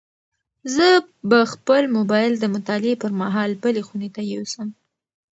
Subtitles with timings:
[0.75, 0.87] زه
[1.29, 4.67] به خپل موبایل د مطالعې پر مهال بلې خونې ته یوسم.